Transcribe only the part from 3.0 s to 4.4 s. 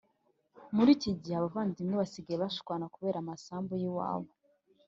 amasambu yiwabo